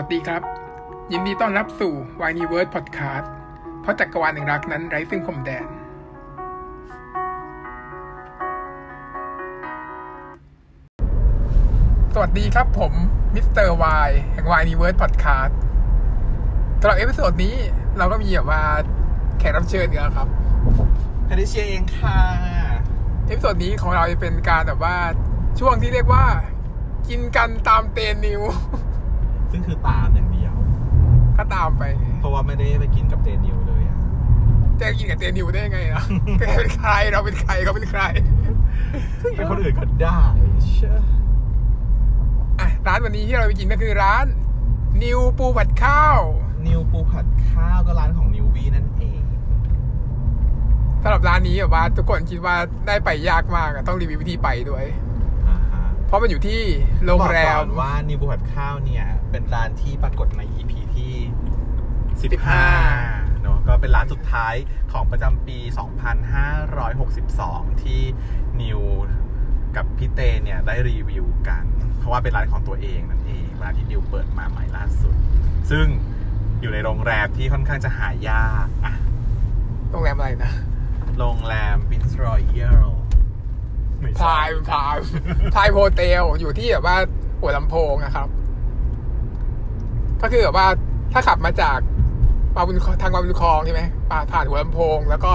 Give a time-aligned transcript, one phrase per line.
[0.02, 0.42] ัสดีครับ
[1.12, 3.26] ยินดีต้อนรับสู่ w i n e w o r d Podcast
[3.80, 5.66] เพราะจักรวาลแห่งรักนั้นไร้ซึ่งพรมแดน
[12.14, 12.92] สวัสดีครับผม
[13.34, 15.52] Mister Y แห่ง w i n e w o r d Podcast
[16.80, 17.56] สำหรับ episode นี้
[17.98, 18.62] เราก็มีแบบว่า
[19.38, 20.28] แขกรับเชิญอีกแล้วครับ
[21.24, 22.18] แพทริเชียเองค่ะ
[23.26, 24.96] episode นี้ของเราจะเป็นการแบบว่า
[25.58, 26.24] ช่วงที่เรียกว่า
[27.08, 28.42] กินกันตามเตนนิว
[29.54, 30.54] ซึ่งคือตามอย่างเดียว
[31.36, 31.82] ก็ตามไป
[32.18, 33.98] เพราะว่าไม่ได้ไปกินกับเดนิวเลยอะ
[34.80, 36.04] จะกินกับเตนิวได้ยังไงนะ
[36.38, 38.02] แกเป็นใครเราเป็นใครเขาเป็นใคร
[39.36, 40.20] เป็นคนอื่นก็ได้
[40.68, 40.96] เชื่อ
[42.60, 44.24] อะร้านวันนี้ที่เราไปกินก็คือร้าน
[45.02, 46.20] นิวปูผัดข้าว
[46.66, 49.22] นิวปูผัดข้าวก็ร้านของนิววีนั่นเอง
[51.02, 54.84] สำหรับร้านนี้แบบว่าทุกคนคิดว่าได้ไปยากมากอะต้องรีวิววิธีไปด้วย
[55.48, 56.60] อ่าฮะเพราะมันอยู่ที่
[57.04, 61.14] โรงแรบมอกก่อนว่านิวปูผัดข้าวเนี่ย เป็นร้านที่ปรากฏใน EP ที่
[62.20, 64.54] 15 15 เนอะก็เป็นร้านสุดท้าย
[64.92, 65.58] ของประจำปี
[66.90, 68.00] 2562 ที่
[68.62, 68.80] นิว
[69.76, 71.64] กับพี่เตเนี่ยได้รีวิวกัน
[71.98, 75.14] เพราะว่าเป็นร้านของตัวเองนั่นเองร้านที่นิวเปิดมาใหม่ล่าสุด
[75.70, 75.86] ซึ่ง
[76.60, 78.94] อยู่ในโรงแรมที่ค่อนข้างจะหายากอะ
[79.90, 80.52] โรงแรมอะไรนะ
[81.18, 82.86] โรงแรม Prince Royal
[84.00, 84.96] ไม่พใช่ายพาย
[85.54, 86.96] พายโฮเทลอยู่ที่แบบว่า
[87.40, 88.28] หัวลำโพงนะครับ
[90.24, 90.68] ก็คือแบบว่า
[91.12, 91.78] ถ้าขับมาจาก
[92.56, 95.32] มาบุญทางมาบุญคลองใช่ไหมผ่านผ่านหัวลำโพง แล้วก็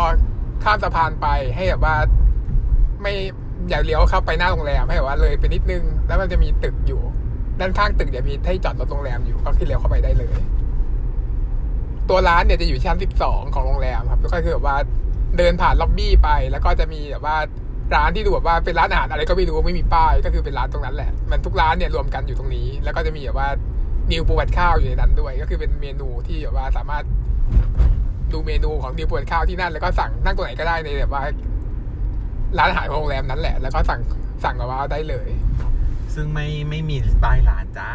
[0.64, 1.96] ข้ามสะพานไปให้แบบว่า
[3.02, 3.14] ไม่
[3.70, 7.02] อย่าเลี้ยวเข้าไปหน้าโรงแรมให้แบบว่าเลยไปนิดนึง แล้วมันจะมีตึกอยู่
[7.60, 10.34] ด้านข้างตึกจะมีให้จอดรถโรงแรมอยู่ก็คือเลี้ยวเข้าไปได้เลย
[12.10, 14.78] ตัวร้านเนี่ยจะอยู่ชั้น12ของโรงแรมครับก็คือแบบว่า
[15.38, 17.38] เดินผ่านล็อบบี้ไป แล้วก็จะมีแบบว่า
[17.96, 23.50] ร้านที่ดูแบบว่าเป็นร้านอาหารอะไรก็ไม่รู้ไม่มีป้ายก็คือเป็นร้านตรงนั้นแหละ มันทุกร้านเนี่ยรวมกันอยู่ตรงนี้ แล้วก็จะมีแบบว่า
[24.12, 27.04] นิวปูผัดข้าวอยู่ในนั้นด้วย ก็คือเป็นเมนูที่แบบว่าสามารถ
[28.32, 31.24] ดูเมนูของนิวปูผัดข้าวที่นั่น แล้วก็สั่งนั่งตรงไหนก็ได้ในแบบว่า
[32.58, 34.02] ร้านอาหารของโรงแรมนั้นแหละ แล้วก็สั่ง
[34.44, 35.30] สั่งมาว่าได้เลย
[36.16, 37.90] ซึ่งไม่ไม่มีป้ายร้านจ้า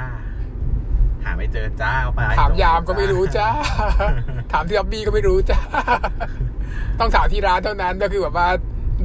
[1.25, 3.49] หาไม่เจอจ้าเอาไปถามยามก็ไม่รู้จ้า
[4.53, 5.61] ถามที่ล็อบบี้ก็ไม่รู้จ้า
[7.00, 8.49] ต้องถามที่ร้านเท่านั้นก็คือแบบว่า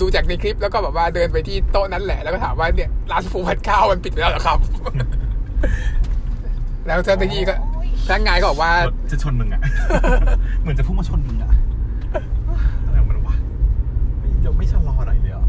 [0.02, 4.60] ดูจากในคลิปแล้วก็แบบว่าเดินไปที่โต๊ะนั้นแหละแล้วก็ถามว่าเนี่ยร้านฟูผัดข้าวมันปิดไปแล้วเหรอครับ
[6.88, 7.56] แล้วเจ้าหน้าที่ก็
[8.08, 9.62] พนักงานก็บอกว่ารถจะชนมึงอะ
[10.62, 11.52] เหมือนจะพุ่งมาชนมึงอะ
[12.86, 13.36] อะไรของมันวะ
[14.20, 15.46] ไม่จะไม่ชะลอหน่อยเลยเหรอ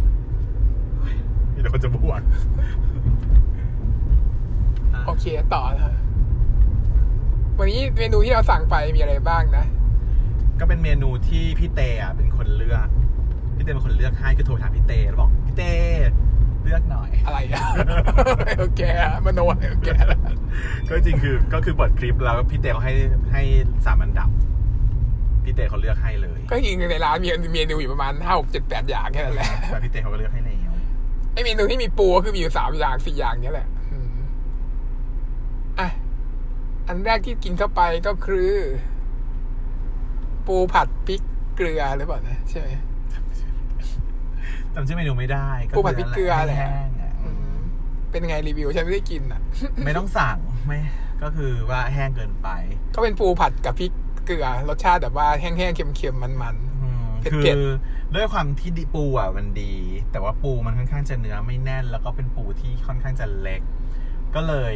[1.00, 1.14] เฮ้ย
[1.54, 2.20] มีแต่คนจะบวก
[5.06, 5.24] โอเค
[5.54, 5.94] ต่อเลย
[7.58, 9.66] วันนี้เมนูที่เราสั่งไปมีอะไรบ้างนะ
[10.60, 12.88] ก็เป็นเมนูที่พี่เตอะเป็นคนเลือก
[13.56, 15.64] พี่เตเป็นคนเลือกให้คือโทรถามพี่เตแล้วบอกพี่เต
[16.64, 17.64] เลือกหน่อย อะไรอะ
[18.58, 18.80] โอเค
[19.24, 20.18] มโนอะไรโอเคแล้ว
[20.88, 22.94] ก็จริงคือก็คือเปิดคลิปแล้วพี่เตเขาให้
[23.32, 23.42] ให้
[23.86, 24.28] สามอันดับ
[25.44, 30.72] พี่เตเขาเลือกให้เลย ก็จริงๆในร้านมีเมนูอยู่ประมาณห้าหกเจ็ดแปดอย่างแค่นั้นแหละแล้วพี่เตเขาก็เลือกให้แล้ว
[31.32, 34.10] ไอเมนูที่มีปูก็คือมีอยู่สามอย่างสี่อย่างเนี้ยแหละอืม
[35.78, 35.88] อะ
[36.86, 38.50] อันแรกที่กินเข้าไปก็คือ
[40.46, 41.20] ปูผัดพริก
[41.56, 42.70] เกลือหรือเปล่านะใช่ไหม
[44.74, 47.56] จำชื่อเมนูไม่ได้ก็ปูผัดพริกเกลือแหละแห้งๆอะอืม
[48.10, 49.40] เป็นไงรีวิวฉันไม่ได้กินอะ
[49.84, 50.80] ไม่ต้องสั่งไม่
[51.22, 52.48] ก็คือว่าแห้งเกินไป
[52.94, 53.92] ก็เป็นปูผัดกับพริก
[54.26, 57.66] เกลือรสชาติแบบว่าแห้งๆเค็มๆมันอืมเผ็ดๆคือ
[58.14, 59.74] ด้วยความที่ดีปูอะมันดี
[60.10, 63.62] แต่ว่าปูมันค่อนข้างจะเนื้อไม่แน่น แล้วก็เป็นปูที่ค่อนข้างจะเล็ก
[64.34, 64.74] ก็เลย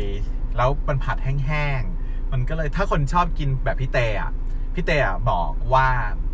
[0.57, 4.33] แล้วมันผัดแห้งๆมันก็เลยถ้าคนชอบกินแบบพี่เตอะ
[4.75, 5.89] พี่เตอะบอกว่า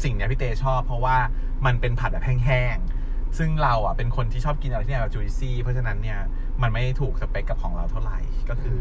[0.04, 1.16] สิ่งเนี้ยพี่เตชอบ เพราะว่า
[1.66, 2.99] มันเป็นผัดแบบแห้งๆ
[3.38, 6.18] ซึ่งเราอะเป็นคนที่ชอบกินอะไรที่แบบจุยซี่ เพราะฉะนั้นเนี่ย
[6.62, 8.18] มันไม่ถูกสเปคกับของเราเท่าไหร่
[8.50, 8.80] ก็คือ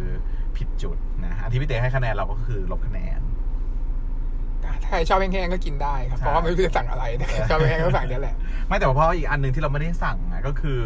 [0.57, 8.35] ผิดจุดนะอันที่พี่เตให้คะแนนเราก็คือลบคะแนนๆอะถ้าใครชอบแห้งๆก็กินได้ครับใช่เพราะว่าไม่รู้จะสั่งอะไรนะชอบแห้งๆก็สั่งเนี้ยแหละ
[8.67, 10.79] ไม่แต่ว่าเพราะอีกอันหนึ่งที่เราไม่ได้สั่งอะก็คือ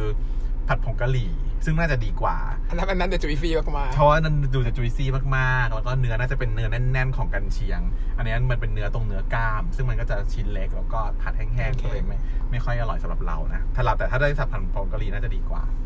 [0.68, 1.32] ผัดผงกะหรี่
[1.66, 2.38] ซึ่งน่าจะดีกว่า
[2.70, 7.82] อันนั้นอันนั้นจะจุยฟรีมากเพราะว่ามันดูจะจุยซี่มากๆ แล้วก็เนื้อน่าจะเป็นเนื้อแน่น ๆ ของกันเชียง
[8.18, 12.18] อันนี้มันเป็นเนื้อตรงเนื้อกล้าม ซึ่งมันก็จะชิ้นเล็กแล้วก็ผัดแห้งๆก็เลยไม่
[12.52, 15.84] ไม่ค่อยอร่อยสำหรับเรานะถ้าเราแต่ถ้าได้สับผัดผงกะหรี่น่าจะดีกว่าๆ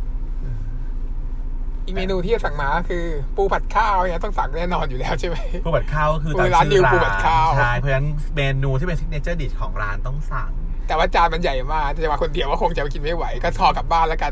[1.85, 10.51] อีกเมนูที่จะสั่งมาก็คือ ปูผัดข้าวเนี่ยต้องสั่งแน่นอนอยู่แล้วใช่ไหมปูผัดข้าวก็คือปูร้านตมดิชื่วอปูผัดข้าวใช่เพราะฉะนั้นเมนูที่เป็นซิกเนเจอร์ดิชของร้านต้องสั่ง
[10.87, 14.31] แต่ว่าจานมันใหญ่มากจะมาคนเดียวก็คงจะกินไม่ไหว ก็ทอกลับบ้านแล้วกัน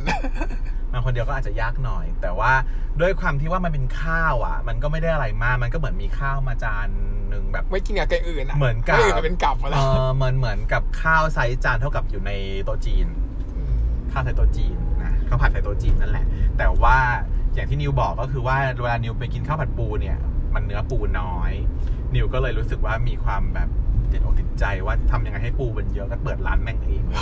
[0.96, 2.52] มาคนเดียวก็อาจจะยากหน่อย แต่ว่า
[3.02, 6.88] ด้วยความที่ว่ามันเป็นข้าวอะ มันก็ไม่ได้อะไรมาก มันก็เหมือนมีข้าวมาจาน
[7.30, 12.32] หนึ่งแบบ ไม่กินกับไก่อื่นอะเหมือนกับไก่อื่นมันเป็นกับหมดเอแล้วอเหมือนเหมือนกับข้าวไซส์จานเท่ากับอยู่ใน
[12.64, 13.08] โต๊ะจีน
[14.12, 16.26] ข้าวไซส์โต๊ะจีนนะข้าวผัดไซส์โต๊ะจีนนั่นแหละ
[16.58, 16.98] แต่ว่า
[17.54, 20.18] อย่างที่นิวบอกก็คือว่าเวลานิวไปกินข้าวผัดปูเนี่ย
[20.54, 21.52] มันเนื้อปูน้อย
[22.16, 23.70] นิวก็เลยรู้สึกว่ามีความแบบ
[24.12, 27.18] ติดอกติด ใจว่าทำยังไงให้ปูมันเยอะก็เปิดร้านแม่งเองเลย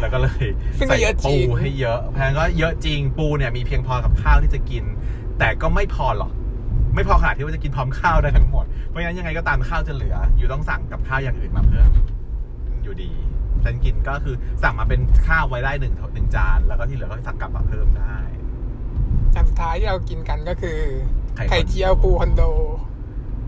[0.00, 0.46] แล้วก็เลย
[0.78, 4.84] ซึ่งก็ใส่เยอะจริปูงให้เยอะแพงก็เยอะจริงปูเนี่ยมีเพียงพอกับข้าวที่จะกิน
[5.38, 6.32] แต่ก็ไม่พอหรอก
[6.94, 11.90] ไม่พอขนาดที่ว่าจะกินพร้อมข้าวได้ทั้งหมด เพราะฉะนั้นยังไงก็ตามข้าวจะเหลือ อยู่ต้องสั่งกับข้าวอย่างอื่นมาเพิ่ม
[12.82, 13.10] อยู่ดี
[13.64, 18.16] ฉันกินก็คือสั่งมาเป็นข้าวไว้ได้หนึ่งหนึ่งจาน แล้วก็ที่เหลือก็สั่งกลับมาเพิ่มได้
[19.34, 20.78] อันสุดท้ายที่เรากินกันก็คือ
[21.36, 22.42] ไข่ไข่เจียวปูคอนโด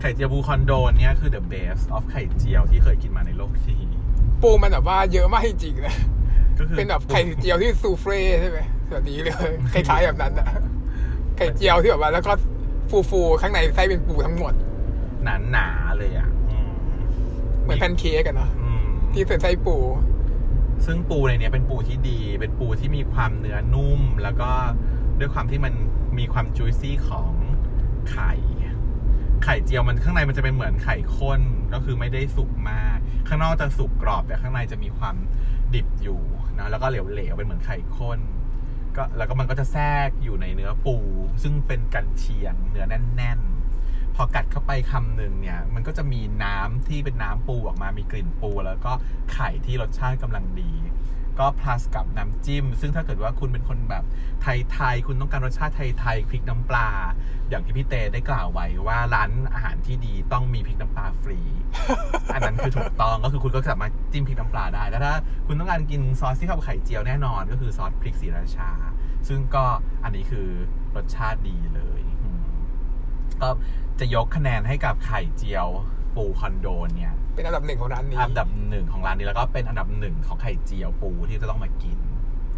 [0.01, 3.79] ไข่เจียวบูคอนโดเนี่ยคือ the best of ไข่เจียวที่เคยกินมาในโลกที่
[4.41, 5.95] ปูมันแบบว่าเยอะมากจริงๆนะ
[6.57, 8.59] ก็คือเป็นแบบไข่เจียวที่ซูเฟ่ใช่ไหม
[8.89, 10.47] แบบนี้เลยคล้ายๆแบบนั้นอะ
[11.37, 12.33] ไข่เจียวที่แบบว่าแล้วก็
[13.09, 14.53] ฟูๆข้างในไส้เป็นปูทั้งหมด
[15.23, 16.71] หนาหนาๆเลยอะอืม
[17.61, 19.77] เหมือนแพนเค้กกันเนาะอืมที่ใส่ไส้ปู
[20.85, 24.49] ซึ่งปูในเนี้ยเป็นปูที่ดี เป็นปูที่มีความเนื้อนุ่ม แล้วก็
[25.19, 25.73] ด้วยความที่มัน
[26.17, 27.31] มีความจุยซี่ของ
[28.11, 31.41] ไข่ไข่เจียวมันข้างในมันจะเป็นเหมือนไข่ข้น
[31.73, 32.97] ก็คือไม่ได้สุกมาก
[33.27, 35.15] ข้างนอกจะสุกกรอบ แต่ข้างในจะมีความ
[35.75, 36.21] ดิบอยู่
[36.57, 38.19] นะแล้วก็เหลวๆเป็นเหมือนไข่ข้น
[38.95, 40.95] ก็แล้วก็มันก็จะแทรกอยู่ในเนื้อปู
[41.43, 43.39] ซึ่งเป็นกันเชียงเนื้อแน่น
[43.77, 48.91] ๆ พอกัดเข้าไปคำหนึ่งเนี่ย มันก็จะมีน้ำที่เป็นน้ำปูออกมามีกลิ่นปู แล้วก็
[49.33, 50.71] ไข่ที่รสชาติกำลังดี
[51.39, 54.03] ก็ plus กับน้ำจิ้ม ซึ่งถ้าเกิดว่าคุณเป็นคนแบบ
[54.41, 56.89] ไทยๆ คุณต้องการรสชาติไทยๆ พริกน้ำปลา
[57.49, 61.39] อย่างที่พี่เตได้กล่าวไว้ว่าร้านอาหารที่ดีต้องมีพริกน้ำปลาฟรี
[62.33, 65.13] อันนั้นคือถูกต้องก็คือคุณก็สามารถจิ้มพริกน้ำปลาได้แต่ถ้า
[65.47, 68.69] คุณต้องการกินซอสที่เข้ากับไข่เจียวแน่นอนก็คือซอสพริกศรีราชา
[69.27, 69.65] ซึ่งก็
[70.03, 70.47] อันนี้คือ
[70.95, 72.51] รสชาติดีเลยอืม
[73.41, 73.49] ก็
[73.99, 75.67] จะยกคะแนนให้กับไข่เจียว
[76.15, 81.99] ปูคอนโดเนี่ย เป็นอันดับหนึ่งของร้านนี้ อันดับหนึ่งของร้านนี้แล้วก็เป็นอันดับหนึ่งของไข่เจียวปูที่จะต้องมากิน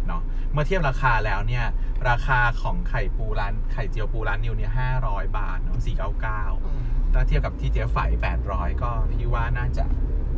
[0.06, 1.64] เนาะเมื่อเทียบราคาแล้วเนี่ย
[2.08, 6.82] ราคาของไข่ปูร้านไข่เจียวปูร้านนิวเนี่ยห้าร้อยบาทเนาะสี่เก้าเก้าอืม
[7.14, 9.84] ถ้าเทียบกับที่เจ๊ไฝแปดร้อยก็พี่ว่าน่าจะ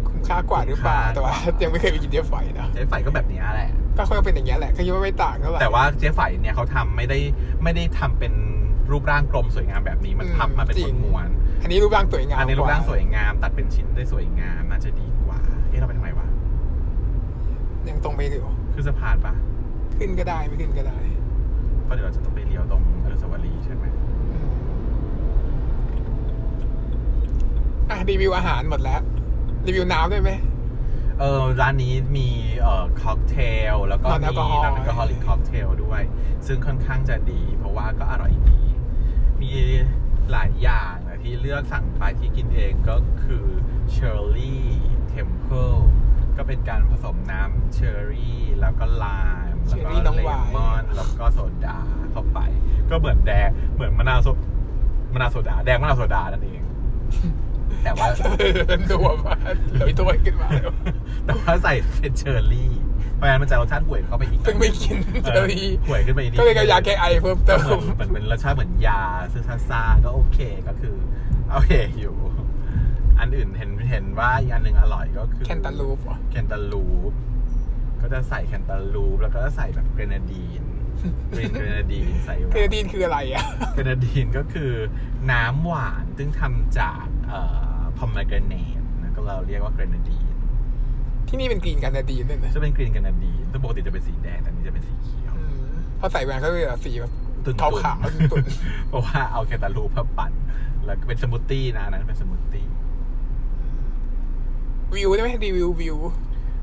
[0.09, 7.19] คุ้มค่ากว่าหรือเปล่าคุ้มค่าแต่ว่ายังไม่เคยไปกินเจ๊ไฝนะเจ๊ไฝก็แบบเนี้ยแหละก็ค่อยเป็นอย่างเงี้ยแหละก็คิดว่าไม่ต่างเท่าไหร่แต่ว่าเจ๊ไฝเนี่ยเขาทำไม่ได้
[7.63, 8.33] ไม่ได้ทำเป็น
[8.91, 11.29] รูปร่างกลมสวยงามแบบนี้มันอืมพับมาเป็นจริงม้วน
[11.63, 16.27] อันนี้รูปร่างสวยงามๆอันนี้รูปร่างกสวยงาม ตัดเป็นชิ้นได้สวยงามน่าจะดีกว่า เอ๊ะเราไปทางไหนวะ
[17.89, 19.35] ยังตรงไปอยู่คือสะพานปะ
[19.99, 20.99] ขึ้นก็ได้ไม่ขึ้นก็ได้
[21.85, 23.85] เพราะเดี๋ยวเราจะต้องไปเลี้ยวตรงอนุสาวรีย์ใช่ไหม
[24.31, 24.49] อืม
[27.91, 29.01] อะรีวิวอาหารหมดแล้ว
[29.67, 30.31] รีวิวน้ำด้วยไหม
[31.21, 32.29] เออร้านนี้มี
[32.61, 33.39] เอ่อค็อกเท
[33.75, 36.03] ลแล้วก็มี non-alcohol non-alcoholic cocktail ด้วย
[36.47, 38.61] ซึ่งค่อนข้างจะดี เพราะว่าก็อร่อยดี
[39.41, 39.51] มี
[40.33, 43.47] หลายอย่างอะ ที่เลือกสั่งไปที่กินเองก็คือ
[43.91, 45.79] Shirley Temple
[46.37, 51.79] ก็เป็นการผสมน้ำเชอร์รี่ แล้วก็ lime แล้วก็เชอร์รี่น้ำหวานเลมอน แล้วก็โซดา
[52.13, 52.39] เข้าไป
[52.91, 54.29] ก็เหมือนแดงเหมือนมะนาวโซ
[55.15, 56.63] มะนาวโซดา แดงมะนาวโซดานั่นเอง
[57.83, 58.09] แต่ว่า
[58.91, 59.37] ดูแบบว่า
[59.73, 60.63] เลยถ้วยขึ้นมาเลย
[61.25, 62.73] แต่ว่าใส่เป็นเชอร์รี่
[63.13, 69.03] เพราะฉะนั้นมันจะรสชาติห่วยเข้าไปอีกซึ่งไม่กินเจอรีห่วยขึ้นไปอีกนิดก็เลยเอายาแก้ไอเพิ่มเติก็มเหมือนเหมือนเป็นรสชาติเหมือนยา
[69.33, 70.97] ซื้อซาซาก็โอเคก็คือ
[71.53, 72.15] โอเคอยู่
[73.19, 77.13] อันอื่นเห็นเห็นว่าอีกอันหนึ่งอร่อยก็คือแคนตาลูปเหรอแคนตาลูป
[78.01, 80.63] ก็จะใส่แคนตาลูปแล้วก็ใส่แบบเกรนาดีน
[81.31, 84.71] green grenadine ใส่ grenadine คืออะไรอะ grenadine ก็คือ
[85.31, 87.41] น้ำหวานซึ่งทำจากเอ่
[87.79, 90.24] อ pomegranate นะก็เราเรียกว่า grenadine
[91.35, 97.13] ที่นี่เป็น green grenadine ด้วยนะจะเป็น green grenadine ซึ่งปกติจะเป็นสีแดงแต่อันนี้จะเป็นสีเขียวอืมพอใส่แหวนก็เลยสีแบบ
[97.45, 98.45] ตุ่นๆขาวขาวๆตุ่น
[98.89, 100.33] เพราะว่าเอาแคนตาลูปมาปั่น
[100.85, 105.99] แล้วก็เป็นสมูทตี้นะอันนั้นเป็นสมูทตี้ๆวิวได้ไหมรีวิววิว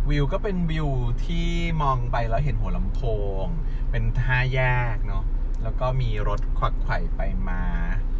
[0.10, 0.88] วิวก็เป็นวิว
[1.26, 1.48] ที่
[1.82, 3.02] มองไปแล้วเห็นหัวลำโพ
[3.44, 3.46] ง
[3.92, 4.60] เป็นท่าแย
[4.96, 5.24] กเนาะ
[5.64, 7.62] แล้วก็มีรถควักไขว่ไปมา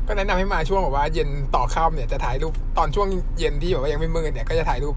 [0.08, 3.08] ก็แนะนำให้มาช่วงแบบว่าเย็นต่อค่ำเนี่ยจะถ่ายรูปตอนช่วง
[3.40, 4.96] เย็นที่แบบว่ายังไม่มืดเนี่ยก็จะถ่ายรูป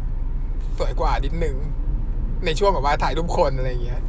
[0.79, 1.57] สวยกว่านิดนึง
[2.45, 4.03] ในช่วงแบบว่าถ่ายรูปคนอะไรอย่างเงี้ย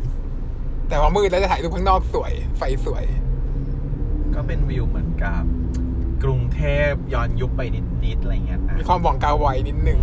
[0.88, 3.06] แต่พอมืดแล้วจะถ่ายรูปข้างนอกสวย ไฟสวย
[4.36, 5.44] ก็เป็นวิวเหมือนกับ
[6.24, 7.62] กรุงเทพย้อนยุคไป
[8.04, 10.00] นิดๆอะไรเงี้ยนะมีความหว่องกาไวนิดนึง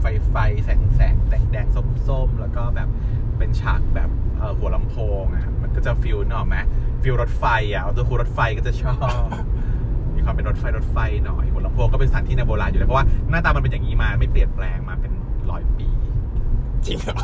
[0.00, 2.88] ไฟไฟแสงแสงแดงแดงส้มส้มๆแล้วก็แบบ
[3.38, 6.56] เป็นฉากแบบเอ่อหัวลำโพงอะ มันก็จะ feel นึกออกไหม
[7.02, 9.26] feel รถไฟอะเอาตัวคูรถไฟก็จะชอบ
[10.16, 15.03] มีความเป็นรถไฟรถไฟหน่อยหัวลำโพงก็เป็นสถานที่ในโบราณอยู่แล้วเพราะว่าหน้าตามันเป็นอย่างนี้มาไม่เปลี่ยนแปลงมาเป็น
[15.54, 15.88] ร้อยปี
[16.86, 17.18] จริงเหรอ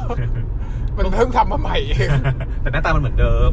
[0.97, 1.79] มันเพิ่งทำมาใหม่
[2.61, 3.53] แต่หน้าตามันเหมือนเดิม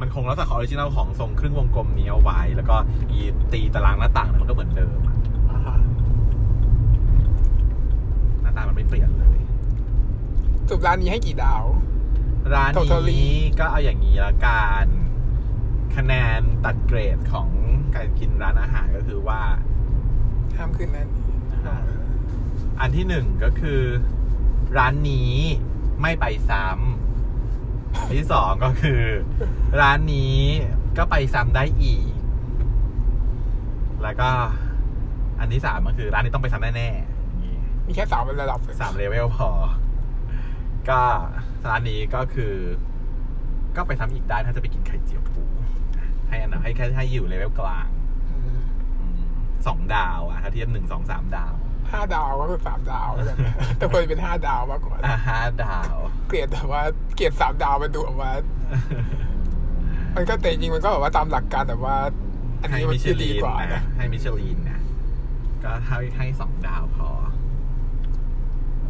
[0.00, 2.76] มันคงรักษาของ original ของทรงครึ่งวงกลมนี้เอาไว้ แล้วก็
[3.10, 3.18] อี
[3.52, 5.16] ตีตารางหน้าต่างเนี่ยมันก็เหมือนเดิมอะ
[8.42, 9.38] หน้าตามันไม่เปลี่ยนเลย
[10.68, 11.64] สุดร้านนี้ให้กี่ดาว
[12.54, 14.86] ร้าน Totally นี้ก็เอาอย่างนี้ละกัน
[15.96, 17.48] คะแนนตัดเกรดของ
[17.94, 19.40] การกินร้านอาหารก็คือว่า
[20.56, 21.08] ห้ามขึ้นนั้น
[21.66, 21.76] อ่า
[22.80, 23.80] อันที่หนึ่งก็คือ
[24.78, 25.34] ร้านนี้
[26.02, 29.02] ไม่ไปซ้ำอันที่สองก็คือ
[29.80, 30.38] ร้านนี้
[30.98, 32.12] ก็ไปซ้ำได้อีก
[34.02, 34.30] แล้วก็
[35.40, 37.56] อันที่สามก็คือร้านนี้ต้องไปซ้ำแน่ๆอย่างนี้
[37.86, 39.50] มีแค่สามระดับสามเลเวลพอ
[40.88, 41.00] ก็
[41.68, 42.54] ร้านนี้ก็คือ
[43.76, 45.44] ก็ไปซ้ำอีกได้ถ้าจะไปกินไข่เจียวปู
[46.28, 47.88] ให้อันดับให้แค่ให้อยู่เลเวลกลาง
[48.30, 48.60] อืม
[49.00, 49.22] อืม
[49.66, 51.54] สองดาวอะถ้าเทียบหนึ่งสองสามดาว
[51.96, 55.94] ห้าดาวก็คือสามดาวแล้วกันนะแต่ควรจะเป็นห้าดาวมากกว่าอ่าห้าดาว
[56.28, 56.82] เกรดแต่ว่า
[57.16, 58.32] เกรดสามดาวมันดูแบบว่า
[60.16, 61.96] มันก็แต่จริงๆมันก็แบบว่าตามหลักการแต่ว่า
[62.60, 64.80] อันให้นี้มันมิชจะดีลินกว่านะนะให้มิชลินนะ
[65.64, 67.08] ก็ให้ให้สองดาวพอ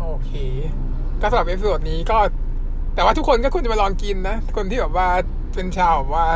[0.01, 0.31] โอเค
[1.21, 2.19] ก็สำหรับเอพิโซดนี้ก็
[2.95, 5.09] แต่ว่าทุกคนก็ควรจะมาลองกินนะ คนที่แบบว่า
[5.55, 6.27] เป็นชาวแบบว่า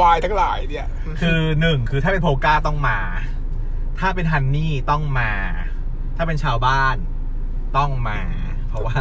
[0.00, 0.88] วายทั้งหลายเนี่ย
[1.20, 2.98] คือหนึ่งคือถ้าเป็นโพก้าต้องมา
[4.00, 5.30] ถ้าเป็นฮันนี่ต้องมา
[6.16, 6.96] ถ้าเป็นชาวบ้าน
[7.78, 8.18] ต้องมา
[8.68, 8.94] เพราะว่า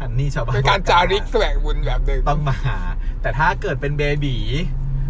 [0.00, 2.58] ฮันนี่ชาวบ้านเป็นการจาริกแสวงบุญแบบหนึ่งต้องมา
[3.22, 4.36] แต่ถ้าเกิดเป็นเบบี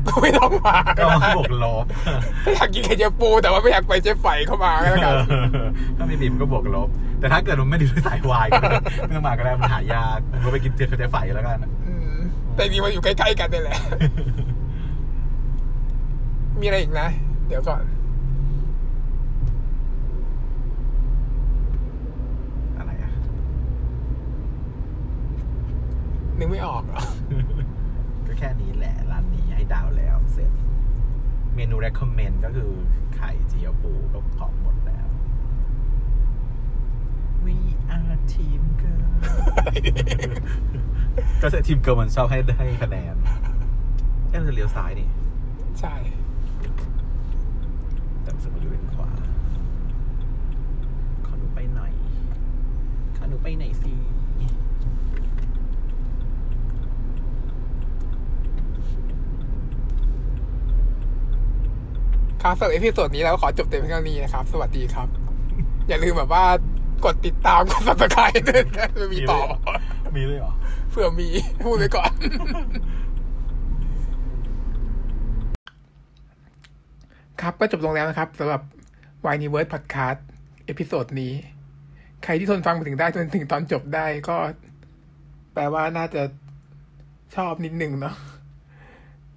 [0.07, 1.05] ก็ไม่ต้องมาก็
[1.37, 1.85] บวกลบ
[2.45, 5.15] ถ้าอยากกินไข่เจียวปูแต่ว่าไม่อยากไปเจ๊ไฝเข้ามาก็แล้วกัน
[5.97, 6.89] ถ้าเบบีมันก็บวกลบ
[7.21, 12.17] แต่ถ้าเกิดมันไม่ได้ด้วยสายวายก็ไม่ต้องมาก็ได้มันหายากมันก็ไปกินเจอเขาจะไฟแล้วกันอืม
[12.55, 13.79] แต่จริงๆมันอยู่ใกล้ๆกันนี่แหละ
[16.61, 17.09] มีอะไรอีกนะ
[17.49, 17.83] เดี๋ยวก่อน
[22.79, 23.13] อะไรอะ
[26.38, 27.00] นึกไม่ออกเหรอ
[28.26, 30.52] ก็แค่นี้แหละ ร้านนี้ให้ดาวแล้วเสร็จ
[31.55, 32.71] เมนู recommend ก็คือ
[33.14, 35.07] ไข่เจียวปูก็ของหมดแล้ว
[37.45, 37.57] We
[37.97, 39.12] are team girl
[41.43, 43.16] ก็จะทีมเกิร์ลมันชอบให้ได้คะแนน
[44.31, 45.09] เอ๊ะเราจะเลี้ยวซ้ายนี่
[45.81, 45.95] ใช่
[48.23, 49.11] แต่รู้สึกว่าอยู่เลนขวา
[51.26, 51.93] ขอหนูไปหน่อย
[53.16, 53.93] ขอหนูไปหน่อยสิ
[62.47, 65.09] ครับสำหรับ episode นี้เราก็ขอจบเต็มเพียงเท่านี้นะครับ สวัสดีครับ
[65.88, 66.45] อย่าลืมแบบว่า
[67.05, 69.41] กดติดตามกด subscribe ด้วยนะมันมีต่อ
[70.17, 70.53] มีเลยเหรอ
[70.91, 71.29] เผื่อมี
[71.65, 72.12] พูดไปก่อน
[77.41, 78.62] ครับก็จบลงแล้วนะครับสำหรับ
[79.26, 80.19] w i n e w o r d Podcast
[80.66, 81.33] episode นี้
[82.25, 84.37] ใครที่ทนฟังมาถึงได้จนถึงตอนจบได้ก็
[85.55, 86.23] แปลว่าน่าจะ
[87.37, 88.17] ชอบนิดนึงเนาะ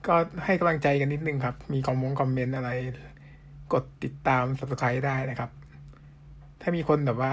[0.07, 0.15] ก็
[0.45, 2.69] ให้กำลังใจกันนิดนึงครับ มีคอมมงคอมเมนต์อะไร
[3.73, 5.49] กดติดตาม subscribe ได้นะครับ
[6.61, 7.31] ถ้ามีคนแบบว่า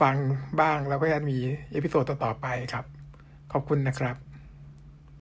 [0.00, 0.16] ฟัง
[0.60, 1.36] บ้างแล้วก็จะมี
[1.72, 2.84] episode ต่อๆไปครับ
[3.52, 4.16] ขอบคุณนะครับ